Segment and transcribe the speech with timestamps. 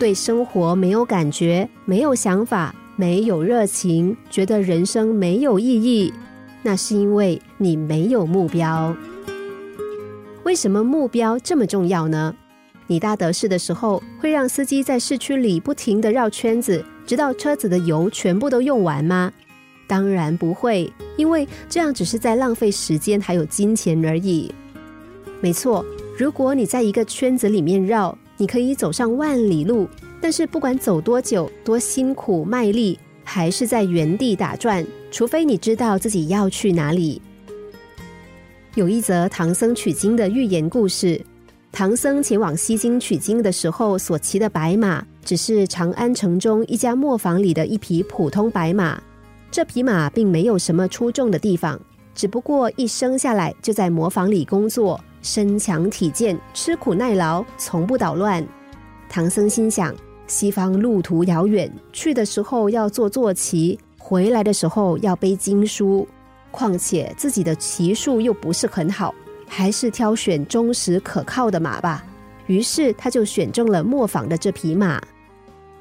[0.00, 6.10] 对生活没有感觉、没有想法、没有热情，觉得人生没有意义，
[6.62, 8.96] 那是因为你没有目标。
[10.42, 12.34] 为什么目标这么重要呢？
[12.86, 19.30] 你大德士的时候，会让司机在市区里不停的绕圈子，直到车子的油全部都用完吗？
[19.86, 24.50] 当然不会，因为这样只是在浪费时间还有金钱而已。
[25.42, 25.84] 没错，
[26.16, 29.86] 如果你在一个圈子里面绕，你可以走上万里路，
[30.18, 37.20] 但是不管走多久、多辛苦、卖力，还是在原地打转，除非你知道自己要去哪里。
[38.76, 41.20] 有一则唐僧取经的寓言故事。
[41.70, 48.98] 唐僧前往西京取经的时候，所骑的白马只是长安城中一家磨坊里的一匹普通白马。
[49.50, 51.78] 这匹马并没有什么出众的地方，
[52.14, 58.46] 只不过一生下来就在磨坊里工作，身强体健，吃苦耐劳，从不捣乱。
[59.08, 59.94] 唐僧心想：
[60.26, 66.06] 西方路途遥远，去的时候要坐坐骑，回来的时候要背经书。
[66.50, 69.14] 况且自己的骑术又不是很好，
[69.46, 72.04] 还是挑选忠实可靠的马吧。
[72.46, 75.00] 于是他就选中了磨坊的这匹马。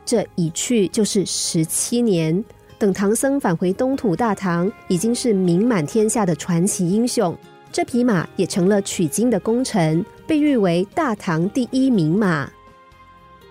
[0.06, 2.44] 这一去就是十七年。
[2.78, 7.36] 等唐僧返回东土大唐，已经是名满天下的传奇英雄。
[7.72, 12.50] 这匹马也成了取经的功臣，被誉为大唐第一名马。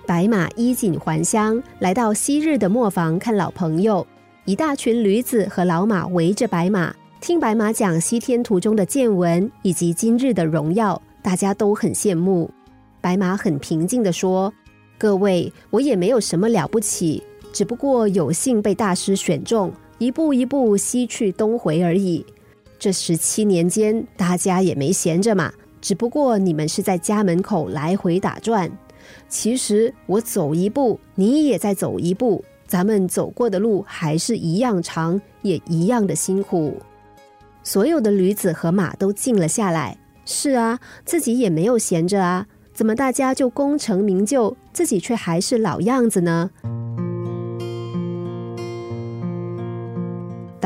[0.06, 4.06] 白马衣锦还乡，来到昔日的磨坊看老朋友。
[4.44, 6.94] 一大群驴子和老马围着白马。
[7.20, 12.50] 听白马讲西天途中的见闻以及今日的荣耀，大家都很羡慕。
[13.00, 14.52] 白马很平静地说
[14.96, 22.24] ：“各位，我也没有什么了不起，只不过有幸被大师选中，一步一步西去东回而已。
[22.78, 28.70] 这十七年间，大家也没闲着嘛，只不过你们是在家门口来回打转。
[29.28, 36.76] 其实我走一步，你也在走一步，咱们走过的路还是一样长，也一样的辛苦。”
[37.64, 39.98] 所有的驴子和马都静了下来。
[40.24, 46.50] 是啊，自己也没有闲着啊，怎么大家就功成名就，自己却还是老样子呢？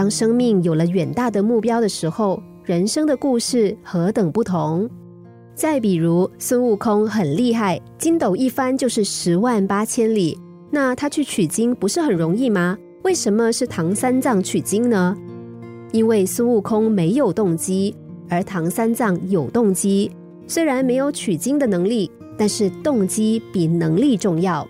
[0.02, 4.90] 当生命有了远大的目标的时候，人生的故事何等不同！
[5.54, 10.36] 再比如孙悟空很厉害，筋斗一翻就是十万八千里，
[10.72, 12.76] 那他去取经不是很容易吗？
[13.04, 15.16] 为什么是唐三藏取经呢？
[15.92, 17.94] 因为孙悟空没有动机，
[18.28, 20.10] 而唐三藏有动机。
[20.48, 24.66] 虽然没有取经的能力，但是动机比能力重要。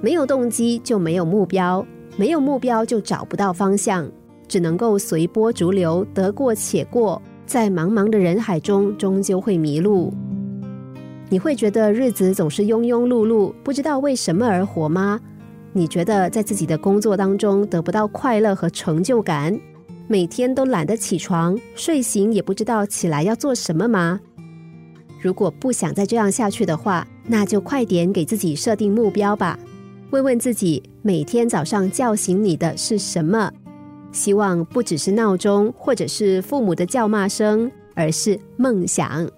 [0.00, 1.84] 没有动机就没有目标，
[2.16, 4.08] 没有目标就找不到方向，
[4.48, 7.20] 只能够随波逐流，得过且过。
[7.46, 10.12] 在茫茫的人海中，终究会迷路。
[11.28, 15.20] 你会觉得日子总是庸庸碌碌，不知道为什么而活吗？
[15.72, 19.58] 你觉得在自己的工作当中得不到快乐和成就感？
[20.08, 24.20] 每天都懒得起床，睡醒也不知道起来要做什么吗？
[25.20, 29.58] 如果不想再这样下去的话，那就快点给自己设定目标吧。
[30.10, 33.52] 问问自己，每天早上叫醒你的是什么？
[34.12, 39.30] 希望不只是闹钟，或者是父母的叫骂声，而是梦想。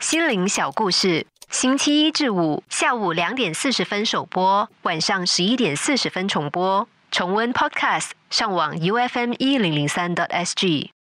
[0.00, 6.88] 心灵小故事，星期一至五下午两点四十分首播，晚上十一点四十分重播。
[7.10, 10.92] 重温 Podcast，上网 U F M 一零零三 t S G。